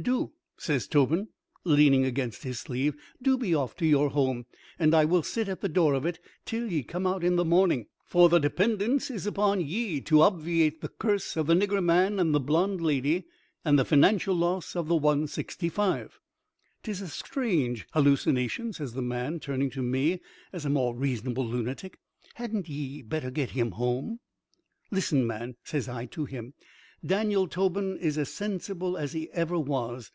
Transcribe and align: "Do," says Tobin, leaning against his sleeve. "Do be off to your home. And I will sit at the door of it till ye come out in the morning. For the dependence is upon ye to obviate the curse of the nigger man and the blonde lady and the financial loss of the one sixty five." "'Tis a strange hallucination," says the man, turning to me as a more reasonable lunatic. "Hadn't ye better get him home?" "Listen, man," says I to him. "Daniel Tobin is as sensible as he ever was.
"Do," 0.00 0.32
says 0.56 0.88
Tobin, 0.88 1.28
leaning 1.62 2.06
against 2.06 2.42
his 2.42 2.58
sleeve. 2.58 2.96
"Do 3.20 3.36
be 3.36 3.54
off 3.54 3.76
to 3.76 3.84
your 3.86 4.08
home. 4.08 4.46
And 4.78 4.94
I 4.94 5.04
will 5.04 5.22
sit 5.22 5.46
at 5.46 5.60
the 5.60 5.68
door 5.68 5.92
of 5.92 6.06
it 6.06 6.18
till 6.46 6.72
ye 6.72 6.82
come 6.82 7.06
out 7.06 7.22
in 7.22 7.36
the 7.36 7.44
morning. 7.44 7.86
For 8.06 8.30
the 8.30 8.38
dependence 8.38 9.10
is 9.10 9.26
upon 9.26 9.60
ye 9.60 10.00
to 10.00 10.22
obviate 10.22 10.80
the 10.80 10.88
curse 10.88 11.36
of 11.36 11.46
the 11.48 11.52
nigger 11.54 11.84
man 11.84 12.18
and 12.18 12.34
the 12.34 12.40
blonde 12.40 12.80
lady 12.80 13.26
and 13.62 13.78
the 13.78 13.84
financial 13.84 14.34
loss 14.34 14.74
of 14.74 14.88
the 14.88 14.96
one 14.96 15.26
sixty 15.26 15.68
five." 15.68 16.18
"'Tis 16.82 17.02
a 17.02 17.08
strange 17.08 17.86
hallucination," 17.92 18.72
says 18.72 18.94
the 18.94 19.02
man, 19.02 19.38
turning 19.38 19.68
to 19.68 19.82
me 19.82 20.22
as 20.50 20.64
a 20.64 20.70
more 20.70 20.96
reasonable 20.96 21.46
lunatic. 21.46 21.98
"Hadn't 22.36 22.70
ye 22.70 23.02
better 23.02 23.30
get 23.30 23.50
him 23.50 23.72
home?" 23.72 24.20
"Listen, 24.90 25.26
man," 25.26 25.56
says 25.62 25.90
I 25.90 26.06
to 26.06 26.24
him. 26.24 26.54
"Daniel 27.02 27.48
Tobin 27.48 27.96
is 27.96 28.18
as 28.18 28.30
sensible 28.30 28.94
as 28.98 29.14
he 29.14 29.30
ever 29.30 29.58
was. 29.58 30.06